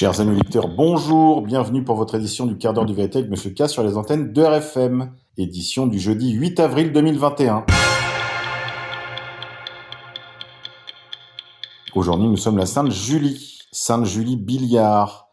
[0.00, 3.50] Chers amis lecteurs, bonjour, bienvenue pour votre édition du quart d'heure du vérité avec Monsieur
[3.50, 7.66] K sur les antennes de RFM, édition du jeudi 8 avril 2021.
[11.96, 15.30] Aujourd'hui, nous sommes la Sainte Julie, Sainte Julie Billiard,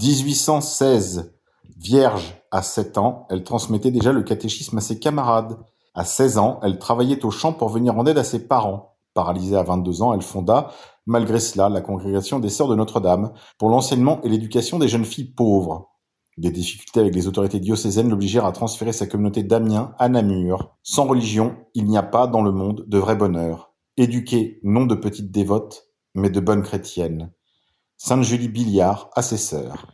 [0.00, 1.34] 1816,
[1.76, 5.58] vierge à 7 ans, elle transmettait déjà le catéchisme à ses camarades.
[5.92, 8.94] À 16 ans, elle travaillait au champ pour venir en aide à ses parents.
[9.12, 10.70] Paralysée à 22 ans, elle fonda,
[11.06, 15.32] malgré cela, la congrégation des Sœurs de Notre-Dame pour l'enseignement et l'éducation des jeunes filles
[15.32, 15.90] pauvres.
[16.36, 20.76] Des difficultés avec les autorités diocésaines l'obligèrent à transférer sa communauté d'Amiens à Namur.
[20.82, 23.72] Sans religion, il n'y a pas dans le monde de vrai bonheur.
[23.96, 27.32] Éduquée, non de petites dévotes, mais de bonnes chrétiennes.
[27.96, 29.86] Sainte Julie Billiard à ses sœurs.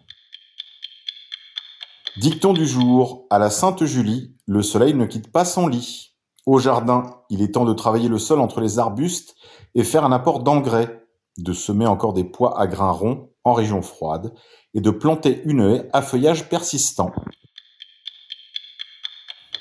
[2.16, 3.26] Dicton du jour.
[3.30, 6.16] À la Sainte Julie, le soleil ne quitte pas son lit.
[6.46, 9.36] Au jardin, il est temps de travailler le sol entre les arbustes
[9.74, 10.99] et faire un apport d'engrais,
[11.38, 14.32] de semer encore des pois à grains ronds en région froide
[14.74, 17.12] et de planter une haie à feuillage persistant.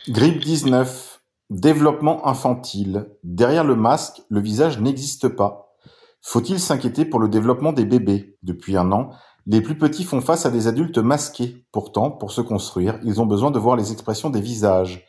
[0.09, 1.21] Grippe 19.
[1.49, 3.09] Développement infantile.
[3.23, 5.75] Derrière le masque, le visage n'existe pas.
[6.21, 8.37] Faut-il s'inquiéter pour le développement des bébés?
[8.43, 9.11] Depuis un an,
[9.45, 11.65] les plus petits font face à des adultes masqués.
[11.71, 15.05] Pourtant, pour se construire, ils ont besoin de voir les expressions des visages.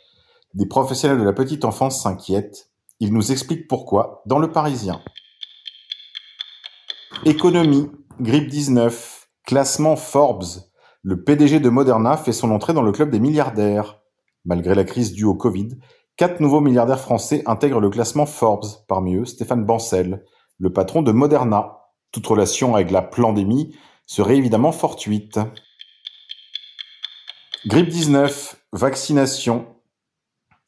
[0.54, 2.70] Des professionnels de la petite enfance s'inquiètent.
[3.00, 5.00] Ils nous expliquent pourquoi dans Le Parisien.
[7.26, 10.46] Économie, grippe 19, classement Forbes.
[11.02, 14.00] Le PDG de Moderna fait son entrée dans le club des milliardaires.
[14.46, 15.68] Malgré la crise due au Covid,
[16.16, 18.64] quatre nouveaux milliardaires français intègrent le classement Forbes.
[18.88, 20.24] Parmi eux, Stéphane Bancel,
[20.58, 21.80] le patron de Moderna.
[22.10, 23.76] Toute relation avec la pandémie
[24.06, 25.38] serait évidemment fortuite.
[27.66, 29.66] Grippe 19, vaccination.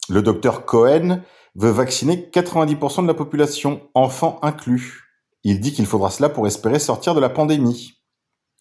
[0.07, 1.23] Le docteur Cohen
[1.55, 5.02] veut vacciner 90% de la population, enfants inclus.
[5.43, 7.93] Il dit qu'il faudra cela pour espérer sortir de la pandémie.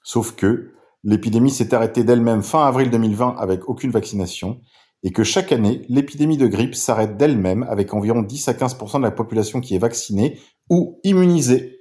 [0.03, 0.73] Sauf que
[1.05, 4.61] l'épidémie s'est arrêtée d'elle-même fin avril 2020 avec aucune vaccination
[5.05, 9.03] et que chaque année, l'épidémie de grippe s'arrête d'elle-même avec environ 10 à 15% de
[9.03, 11.81] la population qui est vaccinée ou immunisée.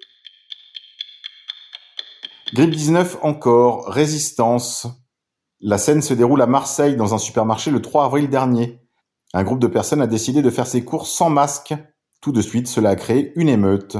[2.53, 4.87] Grippe 19 encore, résistance.
[5.59, 8.79] La scène se déroule à Marseille dans un supermarché le 3 avril dernier.
[9.33, 11.73] Un groupe de personnes a décidé de faire ses courses sans masque.
[12.21, 13.97] Tout de suite, cela a créé une émeute.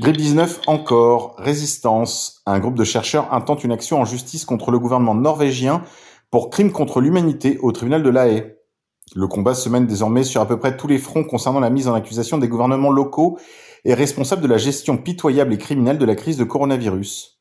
[0.00, 2.42] Grippe 19 encore, résistance.
[2.46, 5.84] Un groupe de chercheurs intente une action en justice contre le gouvernement norvégien
[6.32, 8.56] pour crime contre l'humanité au tribunal de La Haye.
[9.14, 11.86] Le combat se mène désormais sur à peu près tous les fronts concernant la mise
[11.86, 13.38] en accusation des gouvernements locaux
[13.84, 17.40] et responsables de la gestion pitoyable et criminelle de la crise de coronavirus.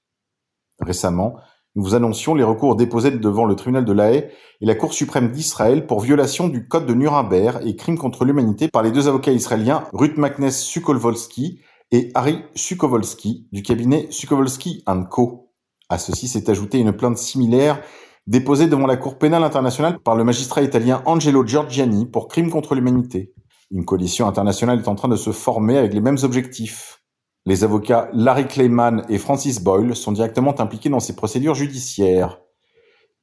[0.79, 1.37] Récemment,
[1.73, 4.29] nous vous annoncions les recours déposés devant le tribunal de La Haye
[4.61, 8.67] et la Cour suprême d'Israël pour violation du code de Nuremberg et crime contre l'humanité
[8.67, 11.61] par les deux avocats israéliens Ruth Maknes Sukolvolski
[11.93, 15.51] et Harry Sukovolski du cabinet Sukovolski Co.
[15.89, 17.79] À ceci s'est ajoutée une plainte similaire
[18.25, 22.73] déposée devant la Cour pénale internationale par le magistrat italien Angelo Giorgiani pour crime contre
[22.73, 23.35] l'humanité.
[23.69, 27.03] Une coalition internationale est en train de se former avec les mêmes objectifs.
[27.45, 32.39] Les avocats Larry Clayman et Francis Boyle sont directement impliqués dans ces procédures judiciaires.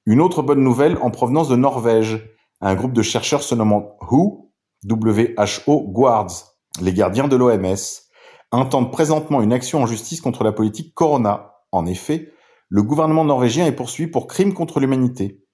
[0.07, 2.25] Une autre bonne nouvelle en provenance de Norvège.
[2.61, 4.53] Un groupe de chercheurs se nommant WHO,
[4.89, 8.09] WHO Guards, les gardiens de l'OMS,
[8.53, 11.55] intente présentement une action en justice contre la politique Corona.
[11.72, 12.33] En effet,
[12.69, 15.44] le gouvernement norvégien est poursuivi pour crime contre l'humanité.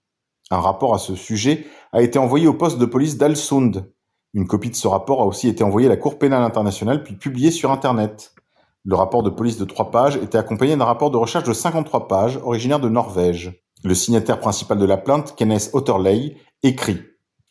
[0.50, 3.92] Un rapport à ce sujet a été envoyé au poste de police d'Alsund.
[4.34, 7.16] Une copie de ce rapport a aussi été envoyée à la Cour pénale internationale puis
[7.16, 8.34] publiée sur Internet.
[8.84, 12.06] Le rapport de police de trois pages était accompagné d'un rapport de recherche de 53
[12.06, 13.60] pages, originaire de Norvège.
[13.82, 17.00] Le signataire principal de la plainte, Kenneth Otterley, écrit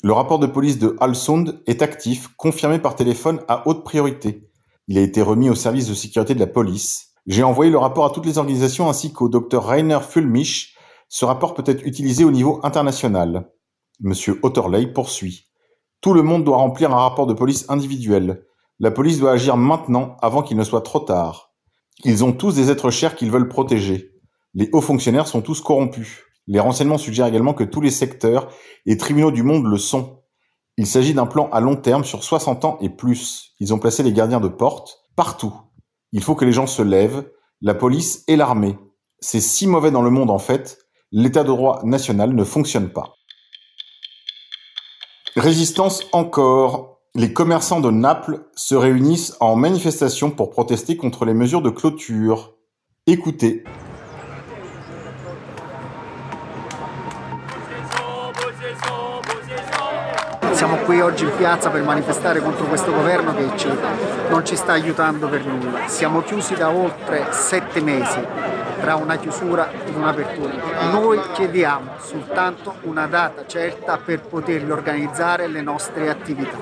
[0.01, 4.49] Le rapport de police de Halsund est actif, confirmé par téléphone à haute priorité.
[4.87, 7.13] Il a été remis au service de sécurité de la police.
[7.25, 10.75] J'ai envoyé le rapport à toutes les organisations ainsi qu'au docteur Rainer Fulmich.
[11.09, 13.51] Ce rapport peut être utilisé au niveau international.
[13.99, 15.47] Monsieur Otterley poursuit.
[16.01, 18.45] Tout le monde doit remplir un rapport de police individuel.
[18.79, 21.55] La police doit agir maintenant avant qu'il ne soit trop tard.
[22.03, 24.11] Ils ont tous des êtres chers qu'ils veulent protéger.
[24.53, 26.23] Les hauts fonctionnaires sont tous corrompus.
[26.45, 28.49] Les renseignements suggèrent également que tous les secteurs
[28.85, 30.21] et tribunaux du monde le sont.
[30.77, 33.53] Il s'agit d'un plan à long terme sur 60 ans et plus.
[33.59, 35.53] Ils ont placé les gardiens de porte partout.
[36.11, 37.29] Il faut que les gens se lèvent,
[37.61, 38.77] la police et l'armée.
[39.19, 40.79] C'est si mauvais dans le monde en fait,
[41.11, 43.15] l'état de droit national ne fonctionne pas.
[45.35, 46.99] Résistance encore.
[47.15, 52.55] Les commerçants de Naples se réunissent en manifestation pour protester contre les mesures de clôture.
[53.07, 53.63] Écoutez.
[60.55, 63.67] Siamo qui oggi in piazza per manifestare contro questo governo che ci,
[64.29, 65.89] non ci sta aiutando per nulla.
[65.89, 68.25] Siamo chiusi da oltre sette mesi
[68.79, 70.89] tra una chiusura ed un'apertura.
[70.91, 76.57] Noi chiediamo soltanto una data certa per poter riorganizzare le nostre attività.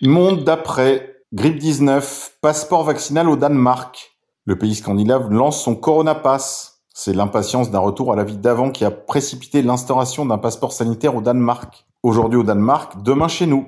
[0.00, 3.98] Monde d'après, grippe 19, passeport vaccinal au Danemark.
[4.44, 6.73] Le pays scandinave lance son Corona Pass.
[6.96, 11.16] C'est l'impatience d'un retour à la vie d'avant qui a précipité l'instauration d'un passeport sanitaire
[11.16, 11.86] au Danemark.
[12.04, 13.66] Aujourd'hui au Danemark, demain chez nous.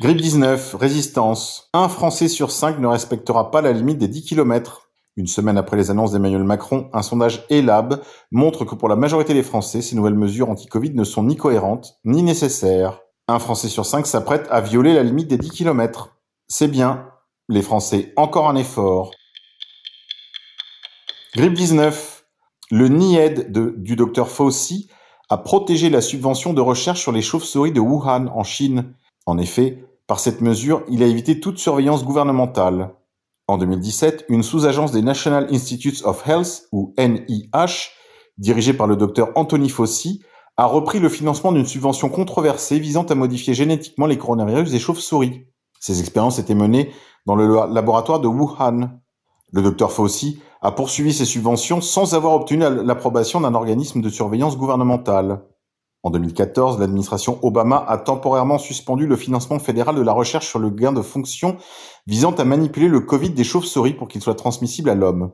[0.00, 1.70] Grippe 19, résistance.
[1.74, 4.90] Un Français sur cinq ne respectera pas la limite des 10 km.
[5.16, 9.32] Une semaine après les annonces d'Emmanuel Macron, un sondage ELAB montre que pour la majorité
[9.32, 12.98] des Français, ces nouvelles mesures anti-Covid ne sont ni cohérentes, ni nécessaires.
[13.28, 16.16] Un Français sur cinq s'apprête à violer la limite des 10 km.
[16.48, 17.10] C'est bien.
[17.48, 19.12] Les Français, encore un effort.
[21.36, 22.26] Grippe 19.
[22.70, 24.88] Le NIED du docteur Fauci
[25.28, 28.94] a protégé la subvention de recherche sur les chauves-souris de Wuhan en Chine.
[29.26, 32.94] En effet, par cette mesure, il a évité toute surveillance gouvernementale.
[33.48, 37.90] En 2017, une sous-agence des National Institutes of Health, ou NIH,
[38.38, 40.22] dirigée par le docteur Anthony Fauci,
[40.56, 45.46] a repris le financement d'une subvention controversée visant à modifier génétiquement les coronavirus des chauves-souris.
[45.80, 46.92] Ces expériences étaient menées
[47.26, 49.00] dans le laboratoire de Wuhan.
[49.52, 54.56] Le docteur Fauci a poursuivi ces subventions sans avoir obtenu l'approbation d'un organisme de surveillance
[54.56, 55.42] gouvernementale.
[56.02, 60.70] En 2014, l'administration Obama a temporairement suspendu le financement fédéral de la recherche sur le
[60.70, 61.58] gain de fonction
[62.06, 65.32] visant à manipuler le Covid des chauves-souris pour qu'il soit transmissible à l'homme.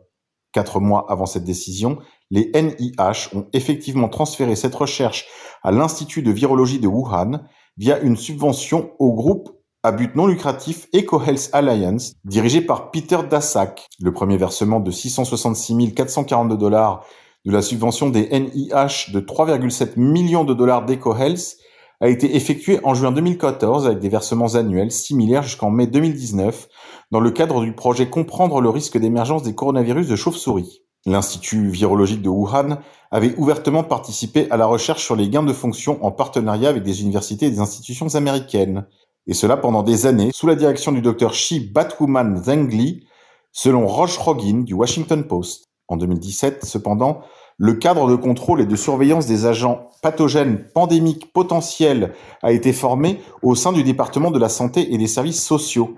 [0.52, 1.98] Quatre mois avant cette décision,
[2.32, 5.26] les NIH ont effectivement transféré cette recherche
[5.62, 7.44] à l'Institut de virologie de Wuhan
[7.76, 13.86] via une subvention au groupe à but non lucratif EcoHealth Alliance, dirigé par Peter Daszak.
[14.00, 17.04] Le premier versement de 666 442 dollars
[17.46, 21.56] de la subvention des NIH de 3,7 millions de dollars d'EcoHealth
[22.02, 26.68] a été effectué en juin 2014 avec des versements annuels similaires jusqu'en mai 2019
[27.10, 30.82] dans le cadre du projet Comprendre le risque d'émergence des coronavirus de chauve-souris.
[31.06, 32.78] L'Institut virologique de Wuhan
[33.10, 37.00] avait ouvertement participé à la recherche sur les gains de fonction en partenariat avec des
[37.00, 38.86] universités et des institutions américaines.
[39.30, 43.06] Et cela pendant des années, sous la direction du docteur Shi Batwoman Zhengli,
[43.52, 45.68] selon Roche Rogin du Washington Post.
[45.86, 47.20] En 2017, cependant,
[47.56, 52.12] le cadre de contrôle et de surveillance des agents pathogènes pandémiques potentiels
[52.42, 55.94] a été formé au sein du département de la santé et des services sociaux.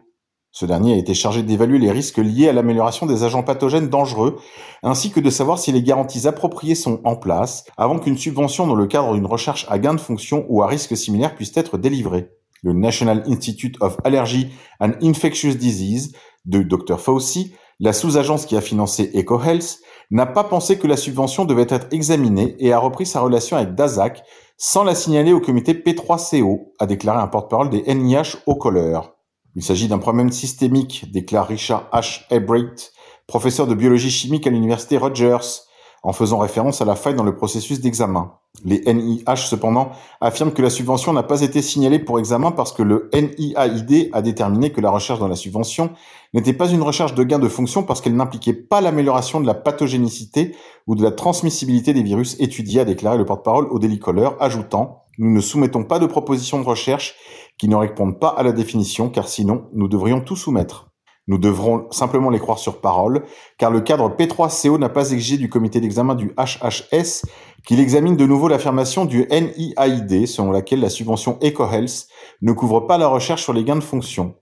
[0.51, 4.41] Ce dernier a été chargé d'évaluer les risques liés à l'amélioration des agents pathogènes dangereux,
[4.83, 8.75] ainsi que de savoir si les garanties appropriées sont en place avant qu'une subvention dans
[8.75, 12.29] le cadre d'une recherche à gain de fonction ou à risque similaire puisse être délivrée.
[12.63, 14.49] Le National Institute of Allergy
[14.81, 16.13] and Infectious Disease
[16.45, 19.81] de Dr Fauci la sous-agence qui a financé EcoHealth
[20.13, 23.75] n'a pas pensé que la subvention devait être examinée et a repris sa relation avec
[23.75, 24.23] Dazak
[24.57, 29.17] sans la signaler au comité P3CO, a déclaré un porte-parole des NIH au couleur.
[29.57, 32.21] Il s'agit d'un problème systémique, déclare Richard H.
[32.31, 32.93] Ebright,
[33.27, 35.65] professeur de biologie chimique à l'université Rogers,
[36.03, 38.33] en faisant référence à la faille dans le processus d'examen.
[38.65, 39.91] Les NIH, cependant,
[40.21, 44.23] affirment que la subvention n'a pas été signalée pour examen parce que le NIAID a
[44.23, 45.91] déterminé que la recherche dans la subvention
[46.35, 49.55] n'était pas une recherche de gain de fonction parce qu'elle n'impliquait pas l'amélioration de la
[49.55, 50.55] pathogénicité
[50.87, 54.01] ou de la transmissibilité des virus étudiés, a déclaré le porte-parole au Daily
[54.41, 57.15] ajoutant «Nous ne soumettons pas de propositions de recherche
[57.59, 60.89] qui ne répondent pas à la définition, car sinon, nous devrions tout soumettre.»
[61.29, 63.25] Nous devrons simplement les croire sur parole,
[63.57, 67.23] car le cadre P3CO n'a pas exigé du comité d'examen du HHS
[67.65, 72.09] qu'il examine de nouveau l'affirmation du NIAID selon laquelle la subvention EcoHealth
[72.41, 74.35] ne couvre pas la recherche sur les gains de fonction.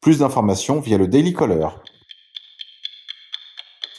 [0.00, 1.68] Plus d'informations via le Daily Caller.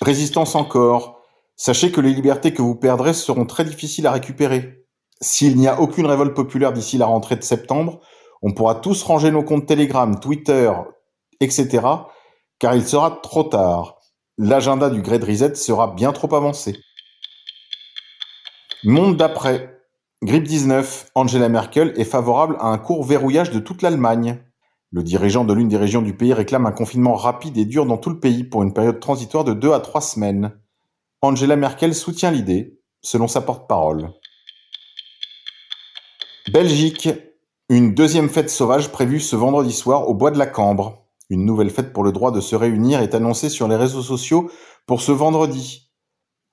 [0.02, 1.22] Résistance encore.
[1.56, 4.86] Sachez que les libertés que vous perdrez seront très difficiles à récupérer.
[5.22, 8.02] S'il n'y a aucune révolte populaire d'ici la rentrée de septembre,
[8.42, 10.70] on pourra tous ranger nos comptes Telegram, Twitter,
[11.40, 11.88] etc
[12.60, 14.00] car il sera trop tard.
[14.38, 16.78] L'agenda du Great Reset sera bien trop avancé.
[18.84, 19.80] Monde d'après.
[20.22, 21.12] Grippe 19.
[21.16, 24.40] Angela Merkel est favorable à un court verrouillage de toute l'Allemagne.
[24.92, 27.98] Le dirigeant de l'une des régions du pays réclame un confinement rapide et dur dans
[27.98, 30.58] tout le pays pour une période transitoire de deux à trois semaines.
[31.22, 34.12] Angela Merkel soutient l'idée, selon sa porte-parole.
[36.52, 37.10] Belgique.
[37.68, 41.05] Une deuxième fête sauvage prévue ce vendredi soir au bois de la Cambre.
[41.30, 44.50] Une nouvelle fête pour le droit de se réunir est annoncée sur les réseaux sociaux
[44.86, 45.92] pour ce vendredi.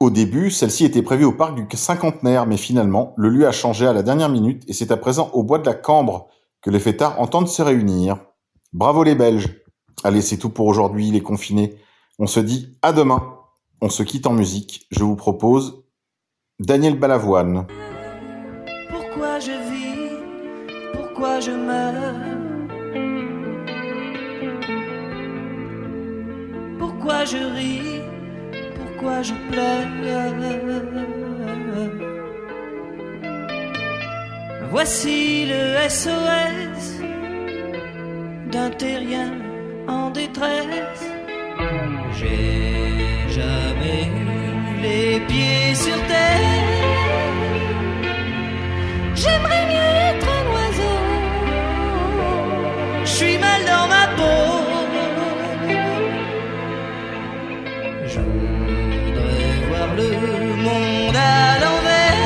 [0.01, 3.87] Au début, celle-ci était prévue au parc du Cinquantenaire, mais finalement, le lieu a changé
[3.87, 6.29] à la dernière minute et c'est à présent au bois de la Cambre
[6.61, 8.19] que les fêtards entendent se réunir.
[8.73, 9.63] Bravo les Belges
[10.05, 11.77] Allez, c'est tout pour aujourd'hui, les confinés.
[12.19, 13.39] On se dit à demain.
[13.81, 14.87] On se quitte en musique.
[14.91, 15.85] Je vous propose
[16.59, 17.67] Daniel Balavoine.
[18.91, 20.93] Pourquoi je vis?
[20.93, 22.42] Pourquoi je meurs?
[27.05, 28.01] Pourquoi je ris
[28.77, 29.89] Pourquoi je pleure
[34.71, 37.03] Voici le SOS
[38.53, 39.33] d'un terrien
[39.89, 41.05] en détresse.
[42.19, 46.63] J'ai jamais eu les pieds sur terre.
[49.17, 49.92] J'aimerais mieux
[58.15, 60.11] Je voudrais voir le
[60.67, 62.19] monde à l'envers.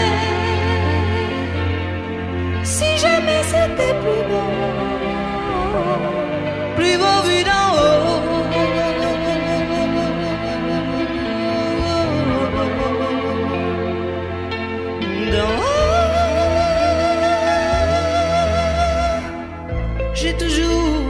[2.64, 4.50] Si jamais c'était plus beau,
[6.78, 8.06] plus beau vu d'en haut.
[20.14, 21.04] J'ai toujours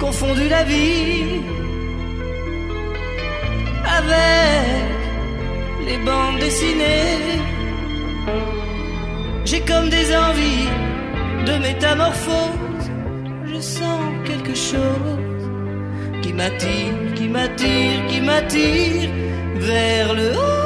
[0.00, 1.55] confondu la vie
[5.86, 7.40] les bandes dessinées.
[9.44, 10.68] J'ai comme des envies
[11.46, 12.90] de métamorphose.
[13.46, 15.44] Je sens quelque chose
[16.22, 19.10] qui m'attire, qui m'attire, qui m'attire
[19.56, 20.65] vers le haut.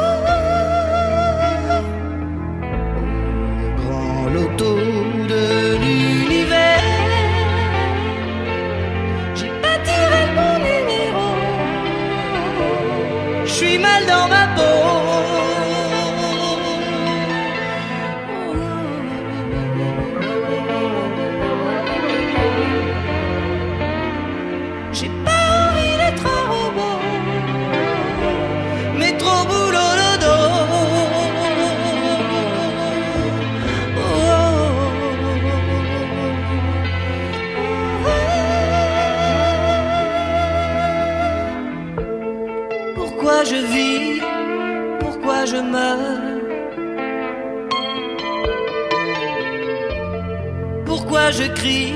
[50.91, 51.95] Pourquoi je crie?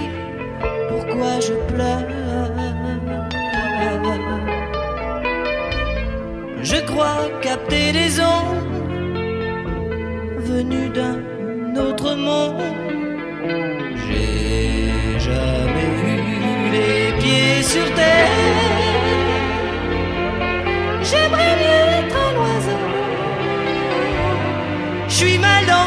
[0.89, 2.07] Pourquoi je pleure?
[6.63, 8.63] Je crois capter des ondes
[10.51, 11.19] venues d'un
[11.87, 12.63] autre monde.
[14.05, 18.31] J'ai jamais eu les pieds sur terre.
[21.09, 22.83] J'aimerais mieux être un oiseau.
[25.09, 25.87] Je suis mal dans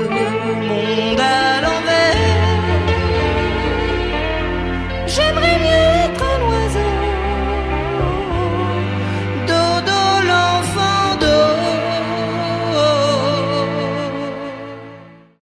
[0.00, 1.41] mundo.